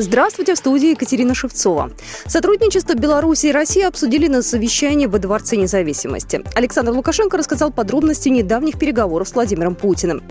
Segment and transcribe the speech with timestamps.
[0.00, 1.90] Здравствуйте, в студии Екатерина Шевцова.
[2.24, 6.40] Сотрудничество Беларуси и России обсудили на совещании во Дворце независимости.
[6.54, 10.22] Александр Лукашенко рассказал подробности недавних переговоров с Владимиром Путиным.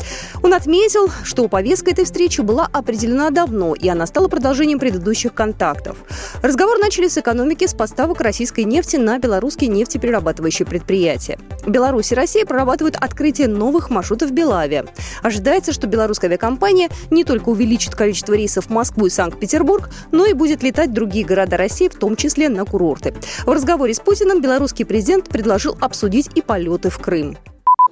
[0.41, 5.97] Он отметил, что повестка этой встречи была определена давно, и она стала продолжением предыдущих контактов.
[6.41, 11.37] Разговор начали с экономики, с поставок российской нефти на белорусские нефтеперерабатывающие предприятия.
[11.65, 14.85] Беларусь и Россия прорабатывают открытие новых маршрутов в Белаве.
[15.23, 20.27] Ожидается, что белорусская авиакомпания не только увеличит количество рейсов в Москву и Санкт-Петербург, Петербург, но
[20.27, 23.15] и будет летать в другие города России, в том числе на курорты.
[23.43, 27.35] В разговоре с Путиным белорусский президент предложил обсудить и полеты в Крым.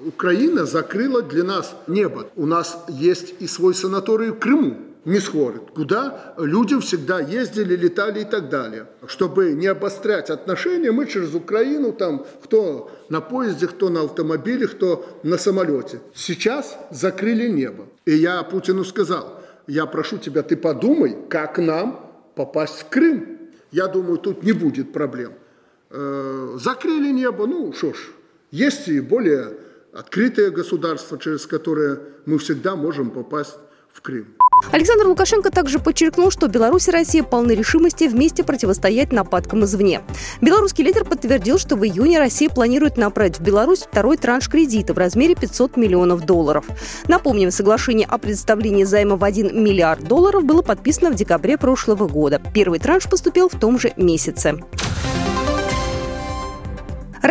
[0.06, 2.28] Украина закрыла для нас небо.
[2.36, 8.26] У нас есть и свой санаторий в Крыму, Мисхород, куда люди всегда ездили, летали и
[8.26, 8.86] так далее.
[9.08, 15.04] Чтобы не обострять отношения, мы через Украину, там, кто на поезде, кто на автомобиле, кто
[15.24, 16.00] на самолете.
[16.14, 17.86] Сейчас закрыли небо.
[18.06, 19.35] И я Путину сказал–
[19.68, 23.40] я прошу тебя, ты подумай, как нам попасть в Крым.
[23.72, 25.34] Я думаю, тут не будет проблем.
[25.90, 27.98] Э, закрыли небо, ну что ж,
[28.52, 29.58] есть и более
[29.94, 33.58] открытые государства, через которые мы всегда можем попасть
[33.92, 34.36] в Крым.
[34.72, 40.02] Александр Лукашенко также подчеркнул, что Беларусь и Россия полны решимости вместе противостоять нападкам извне.
[40.42, 44.98] Белорусский лидер подтвердил, что в июне Россия планирует направить в Беларусь второй транш кредита в
[44.98, 46.66] размере 500 миллионов долларов.
[47.08, 52.42] Напомним, соглашение о предоставлении займа в 1 миллиард долларов было подписано в декабре прошлого года.
[52.54, 54.60] Первый транш поступил в том же месяце.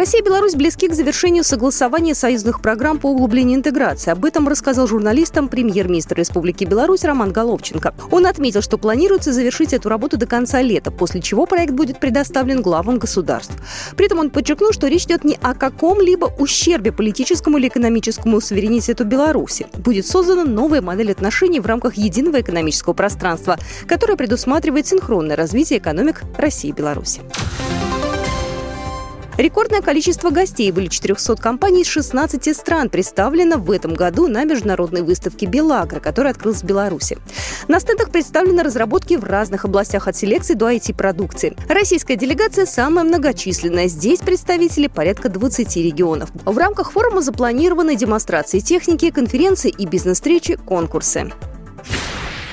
[0.05, 4.11] Россия и Беларусь близки к завершению согласования союзных программ по углублению интеграции.
[4.11, 7.95] Об этом рассказал журналистам премьер-министр Республики Беларусь Роман Головченко.
[8.11, 12.61] Он отметил, что планируется завершить эту работу до конца лета, после чего проект будет предоставлен
[12.61, 13.55] главам государств.
[13.97, 19.07] При этом он подчеркнул, что речь идет не о каком-либо ущербе политическому или экономическому суверенитету
[19.07, 19.69] Беларуси.
[19.73, 23.57] Будет создана новая модель отношений в рамках единого экономического пространства,
[23.89, 27.23] которая предусматривает синхронное развитие экономик России и Беларуси.
[29.37, 35.03] Рекордное количество гостей, более 400 компаний из 16 стран, представлено в этом году на международной
[35.03, 37.19] выставке «Белагра», которая открылась в Беларуси.
[37.67, 41.57] На стендах представлены разработки в разных областях от селекции до IT-продукции.
[41.69, 43.89] Российская делегация самая многочисленная.
[43.89, 46.31] Здесь представители порядка 20 регионов.
[46.45, 51.33] В рамках форума запланированы демонстрации техники, конференции и бизнес-встречи, конкурсы.